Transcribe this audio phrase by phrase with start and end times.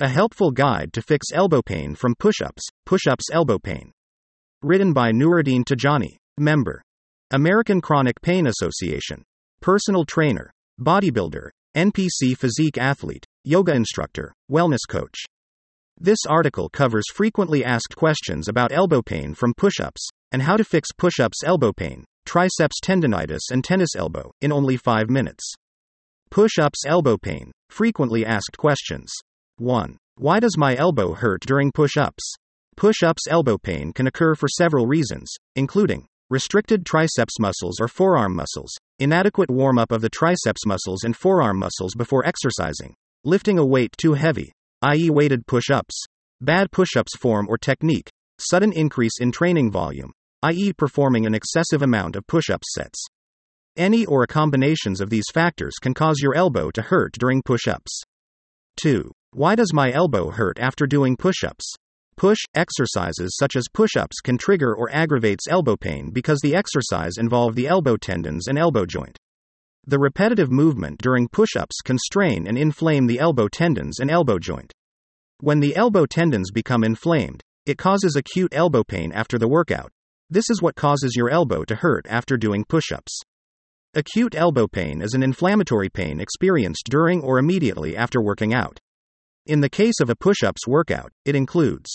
[0.00, 3.90] A helpful guide to fix elbow pain from push ups, push ups elbow pain.
[4.62, 6.82] Written by Nuruddin Tajani, member.
[7.32, 9.24] American Chronic Pain Association.
[9.60, 15.18] Personal trainer, bodybuilder, NPC physique athlete, yoga instructor, wellness coach.
[15.98, 20.62] This article covers frequently asked questions about elbow pain from push ups, and how to
[20.62, 25.54] fix push ups elbow pain, triceps tendonitis, and tennis elbow, in only 5 minutes.
[26.30, 27.50] Push ups elbow pain.
[27.68, 29.10] Frequently asked questions.
[29.60, 29.96] 1.
[30.16, 32.34] Why does my elbow hurt during push ups?
[32.76, 38.36] Push ups elbow pain can occur for several reasons, including restricted triceps muscles or forearm
[38.36, 42.94] muscles, inadequate warm up of the triceps muscles and forearm muscles before exercising,
[43.24, 44.52] lifting a weight too heavy,
[44.82, 46.04] i.e., weighted push ups,
[46.40, 51.82] bad push ups form or technique, sudden increase in training volume, i.e., performing an excessive
[51.82, 53.04] amount of push up sets.
[53.76, 57.66] Any or a combinations of these factors can cause your elbow to hurt during push
[57.66, 58.02] ups.
[58.82, 59.10] 2.
[59.38, 61.72] Why does my elbow hurt after doing push ups?
[62.16, 67.18] Push exercises such as push ups can trigger or aggravates elbow pain because the exercise
[67.18, 69.16] involve the elbow tendons and elbow joint.
[69.86, 74.40] The repetitive movement during push ups can strain and inflame the elbow tendons and elbow
[74.40, 74.72] joint.
[75.38, 79.92] When the elbow tendons become inflamed, it causes acute elbow pain after the workout.
[80.28, 83.20] This is what causes your elbow to hurt after doing push ups.
[83.94, 88.80] Acute elbow pain is an inflammatory pain experienced during or immediately after working out.
[89.48, 91.88] In the case of a push ups workout, it includes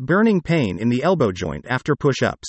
[0.00, 2.48] burning pain in the elbow joint after push ups,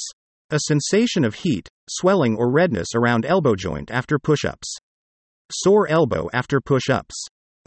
[0.50, 4.76] a sensation of heat, swelling, or redness around elbow joint after push ups,
[5.52, 7.14] sore elbow after push ups,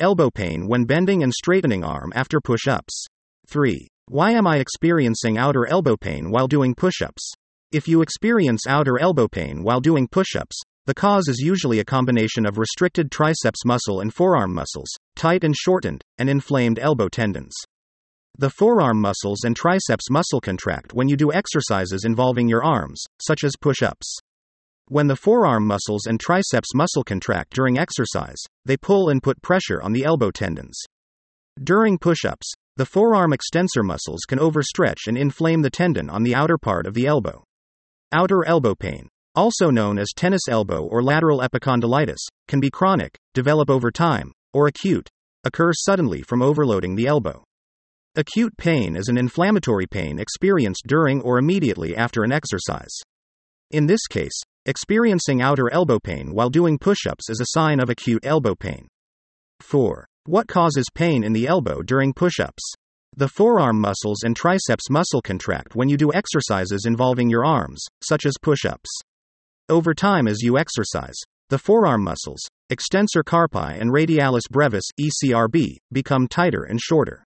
[0.01, 3.07] elbow pain when bending and straightening arm after push ups.
[3.49, 3.87] 3.
[4.07, 7.33] Why am I experiencing outer elbow pain while doing push ups?
[7.71, 11.85] If you experience outer elbow pain while doing push ups, the cause is usually a
[11.85, 17.55] combination of restricted triceps muscle and forearm muscles, tight and shortened, and inflamed elbow tendons.
[18.39, 23.45] The forearm muscles and triceps muscle contract when you do exercises involving your arms, such
[23.45, 24.17] as push ups.
[24.89, 29.83] When the forearm muscles and triceps muscle contract during exercise, they pull and put pressure
[29.83, 30.81] on the elbow tendons.
[31.63, 36.35] During push ups, the forearm extensor muscles can overstretch and inflame the tendon on the
[36.35, 37.45] outer part of the elbow.
[38.11, 39.09] Outer elbow pain,
[39.41, 44.67] also known as tennis elbow or lateral epicondylitis, can be chronic, develop over time, or
[44.67, 45.09] acute,
[45.45, 47.43] occur suddenly from overloading the elbow.
[48.17, 52.95] Acute pain is an inflammatory pain experienced during or immediately after an exercise.
[53.71, 57.89] In this case, experiencing outer elbow pain while doing push ups is a sign of
[57.89, 58.89] acute elbow pain.
[59.61, 60.07] 4.
[60.27, 62.75] What causes pain in the elbow during push ups?
[63.17, 68.27] The forearm muscles and triceps muscle contract when you do exercises involving your arms, such
[68.27, 68.91] as push ups.
[69.71, 71.15] Over time, as you exercise,
[71.49, 77.25] the forearm muscles, extensor carpi and radialis brevis, ECRB, become tighter and shorter.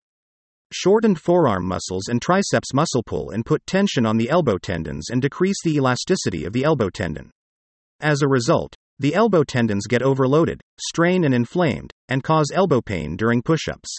[0.71, 5.23] Shortened forearm muscles and triceps muscle pull and put tension on the elbow tendons and
[5.23, 7.31] decrease the elasticity of the elbow tendon.
[7.99, 13.15] As a result, the elbow tendons get overloaded, strain and inflamed, and cause elbow pain
[13.15, 13.97] during push ups.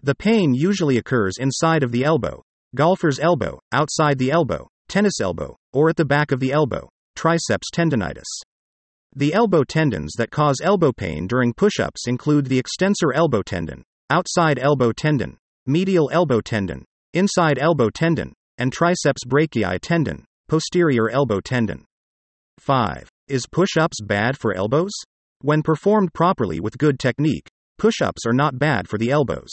[0.00, 2.40] The pain usually occurs inside of the elbow,
[2.76, 7.68] golfer's elbow, outside the elbow, tennis elbow, or at the back of the elbow, triceps
[7.74, 8.28] tendonitis.
[9.16, 13.84] The elbow tendons that cause elbow pain during push ups include the extensor elbow tendon,
[14.10, 21.40] outside elbow tendon, medial elbow tendon, inside elbow tendon, and triceps brachii tendon, posterior elbow
[21.40, 21.84] tendon.
[22.58, 23.08] 5.
[23.28, 24.92] Is push ups bad for elbows?
[25.40, 27.48] When performed properly with good technique,
[27.78, 29.52] push ups are not bad for the elbows.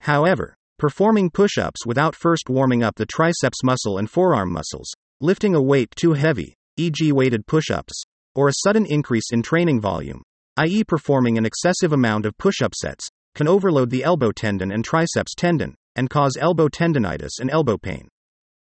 [0.00, 4.90] However, performing push ups without first warming up the triceps muscle and forearm muscles,
[5.20, 8.02] lifting a weight too heavy, e.g., weighted push ups,
[8.34, 10.22] or a sudden increase in training volume,
[10.56, 14.84] i.e., performing an excessive amount of push up sets, can overload the elbow tendon and
[14.84, 18.08] triceps tendon, and cause elbow tendonitis and elbow pain.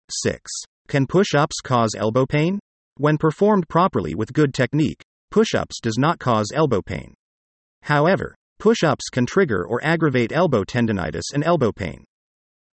[0.09, 0.51] 6.
[0.87, 2.59] Can push ups cause elbow pain?
[2.97, 7.13] When performed properly with good technique, push ups does not cause elbow pain.
[7.83, 12.05] However, push ups can trigger or aggravate elbow tendonitis and elbow pain.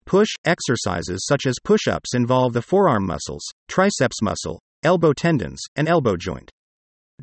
[0.05, 5.87] Push exercises such as push ups involve the forearm muscles, triceps muscle, elbow tendons, and
[5.87, 6.49] elbow joint.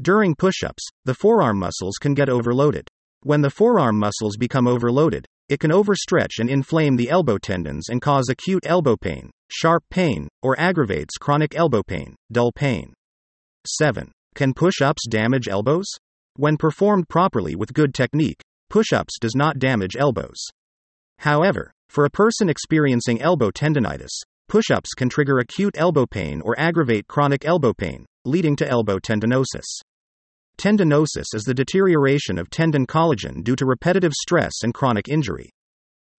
[0.00, 2.88] During push ups, the forearm muscles can get overloaded.
[3.23, 8.03] When the forearm muscles become overloaded, it can overstretch and inflame the elbow tendons and
[8.03, 12.93] cause acute elbow pain, sharp pain, or aggravates chronic elbow pain, dull pain.
[13.67, 14.12] 7.
[14.35, 15.87] Can push ups damage elbows?
[16.35, 20.37] When performed properly with good technique, push ups does not damage elbows.
[21.19, 26.58] However, for a person experiencing elbow tendonitis, Push ups can trigger acute elbow pain or
[26.58, 29.66] aggravate chronic elbow pain, leading to elbow tendinosis.
[30.56, 35.50] Tendinosis is the deterioration of tendon collagen due to repetitive stress and chronic injury.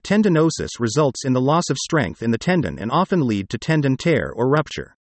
[0.03, 3.95] Tendinosis results in the loss of strength in the tendon and often lead to tendon
[3.95, 4.95] tear or rupture.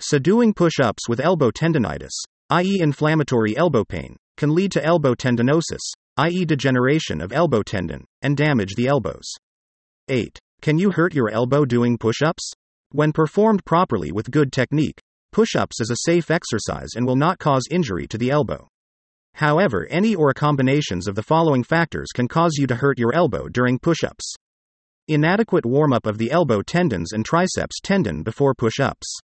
[0.00, 2.12] So, doing push ups with elbow tendinitis,
[2.50, 8.36] i.e., inflammatory elbow pain, can lead to elbow tendinosis, i.e., degeneration of elbow tendon, and
[8.36, 9.30] damage the elbows.
[10.08, 10.38] 8.
[10.64, 12.50] Can you hurt your elbow doing push ups?
[12.90, 14.98] When performed properly with good technique,
[15.30, 18.68] push ups is a safe exercise and will not cause injury to the elbow.
[19.34, 23.46] However, any or combinations of the following factors can cause you to hurt your elbow
[23.46, 24.36] during push ups.
[25.06, 29.18] Inadequate warm up of the elbow tendons and triceps tendon before push ups.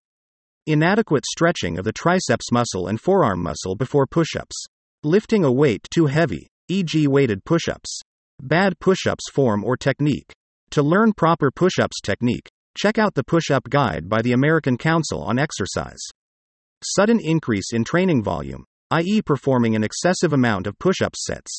[0.66, 4.66] Inadequate stretching of the triceps muscle and forearm muscle before push ups.
[5.04, 8.02] Lifting a weight too heavy, e.g., weighted push ups.
[8.42, 10.34] Bad push ups form or technique.
[10.72, 14.78] To learn proper push ups technique, check out the Push Up Guide by the American
[14.78, 15.98] Council on Exercise.
[16.84, 21.58] Sudden increase in training volume, i.e., performing an excessive amount of push up sets.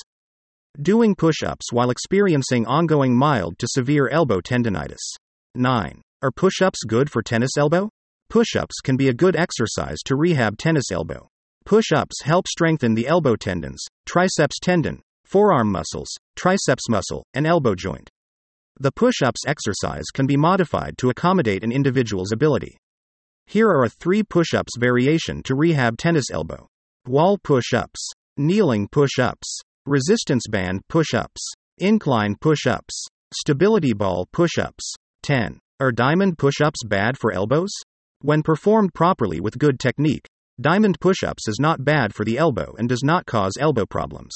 [0.81, 5.03] Doing push ups while experiencing ongoing mild to severe elbow tendonitis.
[5.55, 6.01] 9.
[6.21, 7.89] Are push ups good for tennis elbow?
[8.29, 11.27] Push ups can be a good exercise to rehab tennis elbow.
[11.65, 16.07] Push ups help strengthen the elbow tendons, triceps tendon, forearm muscles,
[16.37, 18.09] triceps muscle, and elbow joint.
[18.79, 22.77] The push ups exercise can be modified to accommodate an individual's ability.
[23.45, 26.67] Here are a three push ups variation to rehab tennis elbow.
[27.05, 28.07] Wall push ups,
[28.37, 31.41] kneeling push ups, resistance band push ups,
[31.79, 34.93] incline push ups, stability ball push ups.
[35.23, 35.59] 10.
[35.79, 37.71] Are diamond push ups bad for elbows?
[38.21, 40.27] When performed properly with good technique,
[40.59, 44.33] diamond push ups is not bad for the elbow and does not cause elbow problems.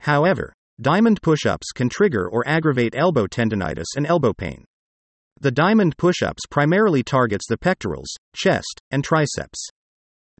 [0.00, 4.64] However, diamond push ups can trigger or aggravate elbow tendonitis and elbow pain.
[5.40, 9.68] The diamond push ups primarily targets the pectorals, chest, and triceps.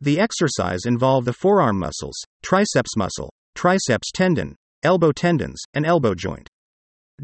[0.01, 4.55] The exercise involve the forearm muscles, triceps muscle, triceps tendon,
[4.85, 6.49] elbow tendons, and elbow joint.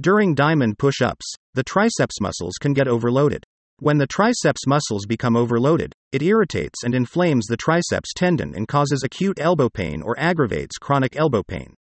[0.01, 3.45] During diamond push ups, the triceps muscles can get overloaded.
[3.79, 9.03] When the triceps muscles become overloaded, it irritates and inflames the triceps tendon and causes
[9.05, 11.75] acute elbow pain or aggravates chronic elbow pain.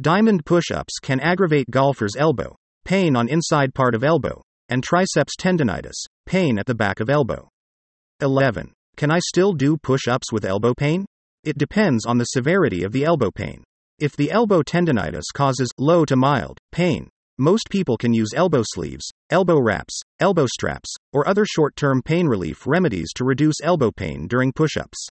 [0.00, 2.54] Diamond push ups can aggravate golfer's elbow,
[2.84, 5.94] pain on inside part of elbow, and triceps tendonitis,
[6.26, 7.48] pain at the back of elbow.
[8.20, 8.72] 11.
[8.96, 11.06] Can I still do push ups with elbow pain?
[11.44, 13.64] It depends on the severity of the elbow pain.
[13.98, 17.08] If the elbow tendonitis causes low to mild pain,
[17.38, 22.26] most people can use elbow sleeves, elbow wraps, elbow straps, or other short term pain
[22.26, 25.08] relief remedies to reduce elbow pain during push ups.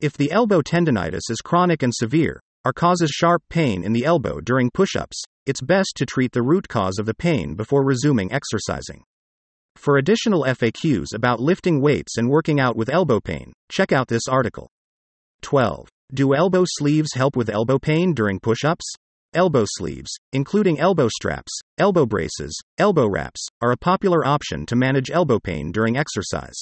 [0.00, 4.40] If the elbow tendonitis is chronic and severe, or causes sharp pain in the elbow
[4.40, 8.32] during push ups, it's best to treat the root cause of the pain before resuming
[8.32, 9.02] exercising.
[9.76, 14.26] For additional FAQs about lifting weights and working out with elbow pain, check out this
[14.28, 14.68] article.
[15.42, 15.88] 12.
[16.12, 18.84] Do elbow sleeves help with elbow pain during push ups?
[19.34, 25.10] Elbow sleeves, including elbow straps, elbow braces, elbow wraps, are a popular option to manage
[25.10, 26.56] elbow pain during exercise.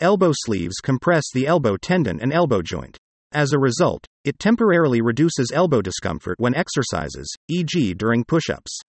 [0.00, 2.98] Elbow sleeves compress the elbow tendon and elbow joint.
[3.34, 8.80] As a result, it temporarily reduces elbow discomfort when exercises, e.g., during push ups.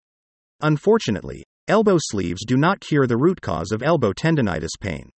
[0.61, 5.08] Unfortunately, Elbow sleeves do not cure the root cause of elbow tendonitis pain.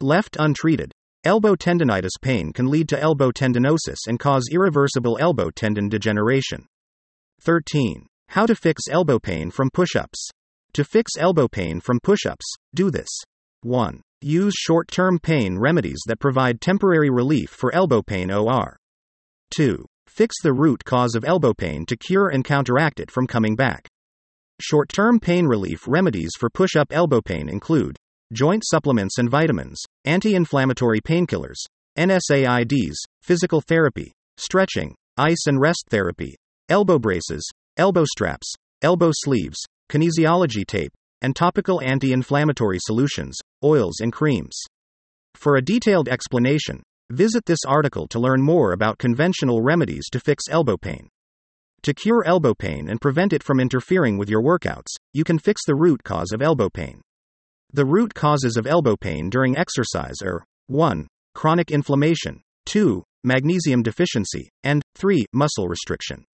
[0.00, 0.90] Left untreated,
[1.22, 6.66] elbow tendonitis pain can lead to elbow tendinosis and cause irreversible elbow tendon degeneration.
[7.40, 8.08] 13.
[8.30, 10.28] How to fix elbow pain from push ups.
[10.72, 13.08] To fix elbow pain from push ups, do this.
[13.62, 14.02] 1.
[14.22, 18.78] Use short term pain remedies that provide temporary relief for elbow pain OR.
[19.54, 19.84] 2.
[20.06, 23.86] Fix the root cause of elbow pain to cure and counteract it from coming back.
[24.58, 27.98] Short term pain relief remedies for push up elbow pain include
[28.32, 31.58] joint supplements and vitamins, anti inflammatory painkillers,
[31.98, 36.34] NSAIDs, physical therapy, stretching, ice and rest therapy,
[36.70, 37.46] elbow braces,
[37.76, 39.58] elbow straps, elbow sleeves,
[39.90, 40.92] kinesiology tape,
[41.26, 44.56] and topical anti inflammatory solutions, oils, and creams.
[45.34, 50.44] For a detailed explanation, visit this article to learn more about conventional remedies to fix
[50.48, 51.08] elbow pain.
[51.82, 55.62] To cure elbow pain and prevent it from interfering with your workouts, you can fix
[55.66, 57.02] the root cause of elbow pain.
[57.72, 61.08] The root causes of elbow pain during exercise are 1.
[61.34, 63.02] Chronic inflammation, 2.
[63.24, 65.26] Magnesium deficiency, and 3.
[65.32, 66.24] Muscle restriction.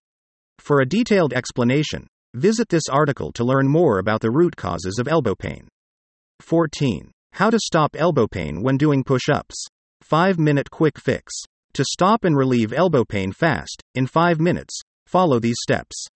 [0.59, 5.09] For a detailed explanation, visit this article to learn more about the root causes of
[5.09, 5.69] elbow pain.
[6.41, 7.11] 14.
[7.33, 9.67] How to stop elbow pain when doing push ups.
[10.03, 11.33] 5 minute quick fix.
[11.75, 16.07] To stop and relieve elbow pain fast, in 5 minutes, Follow these steps.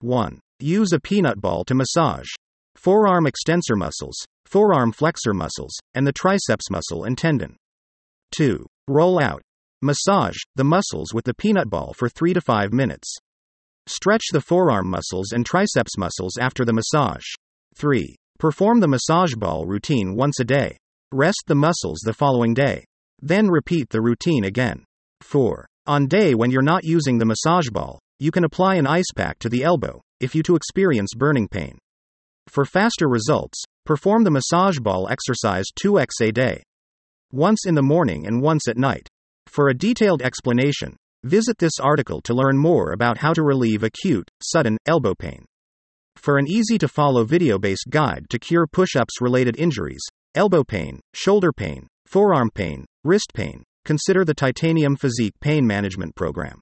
[0.00, 0.40] 1.
[0.58, 2.26] Use a peanut ball to massage
[2.74, 7.56] forearm extensor muscles, forearm flexor muscles, and the triceps muscle and tendon.
[8.36, 8.66] 2.
[8.88, 9.40] Roll out.
[9.82, 13.08] Massage the muscles with the peanut ball for 3 to 5 minutes.
[13.86, 17.24] Stretch the forearm muscles and triceps muscles after the massage.
[17.76, 18.16] 3.
[18.38, 20.78] Perform the massage ball routine once a day.
[21.12, 22.84] Rest the muscles the following day.
[23.20, 24.84] Then repeat the routine again.
[25.20, 25.66] 4.
[25.86, 29.38] On day when you're not using the massage ball, you can apply an ice pack
[29.40, 31.78] to the elbow if you to experience burning pain.
[32.48, 36.62] For faster results, perform the massage ball exercise 2x a day.
[37.32, 39.08] Once in the morning and once at night.
[39.46, 44.28] For a detailed explanation, visit this article to learn more about how to relieve acute,
[44.42, 45.44] sudden, elbow pain.
[46.16, 50.02] For an easy to follow video based guide to cure push ups related injuries,
[50.34, 56.60] elbow pain, shoulder pain, forearm pain, wrist pain, consider the Titanium Physique Pain Management Program.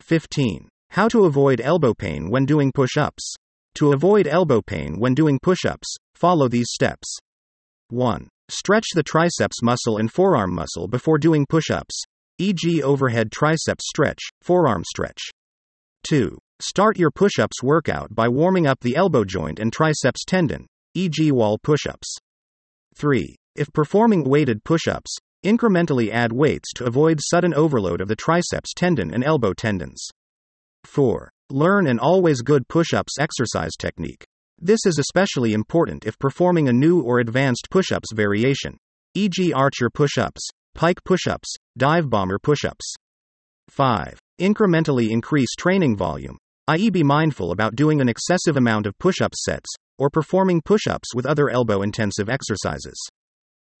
[0.00, 0.68] 15.
[0.90, 3.34] How to avoid elbow pain when doing push ups.
[3.76, 7.18] To avoid elbow pain when doing push ups, follow these steps.
[7.88, 8.28] 1.
[8.50, 12.02] Stretch the triceps muscle and forearm muscle before doing push ups,
[12.42, 15.20] e.g., overhead triceps stretch, forearm stretch.
[16.08, 16.36] 2.
[16.60, 21.30] Start your push ups workout by warming up the elbow joint and triceps tendon, e.g.,
[21.30, 22.16] wall push ups.
[22.96, 23.36] 3.
[23.54, 28.74] If performing weighted push ups, incrementally add weights to avoid sudden overload of the triceps
[28.74, 30.08] tendon and elbow tendons.
[30.82, 31.30] 4.
[31.48, 34.24] Learn an always good push ups exercise technique.
[34.58, 38.78] This is especially important if performing a new or advanced push ups variation,
[39.14, 42.94] e.g., archer push ups, pike push ups, dive bomber push ups.
[43.68, 44.18] 5.
[44.40, 46.38] Incrementally increase training volume,
[46.68, 50.86] i.e., be mindful about doing an excessive amount of push up sets, or performing push
[50.86, 52.96] ups with other elbow intensive exercises.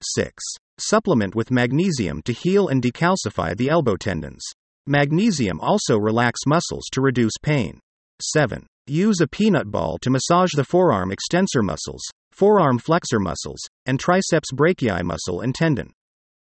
[0.02, 0.42] 6.
[0.78, 4.44] Supplement with magnesium to heal and decalcify the elbow tendons.
[4.86, 7.78] Magnesium also relax muscles to reduce pain.
[8.20, 8.66] 7.
[8.86, 14.50] Use a peanut ball to massage the forearm extensor muscles, forearm flexor muscles, and triceps
[14.52, 15.92] brachii muscle and tendon.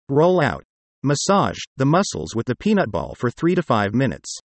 [0.09, 0.63] Roll out.
[1.03, 4.37] Massage the muscles with the peanut ball for 3 to 5 minutes.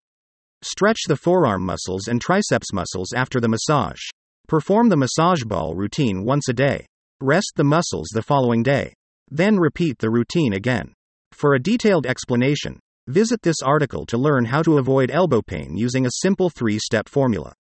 [0.61, 4.01] Stretch the forearm muscles and triceps muscles after the massage.
[4.47, 6.85] Perform the massage ball routine once a day.
[7.21, 8.93] Rest the muscles the following day.
[9.29, 10.93] Then repeat the routine again.
[11.31, 16.07] For a detailed explanation, Visit this article to learn how to avoid elbow pain using
[16.07, 17.53] a simple three step formula.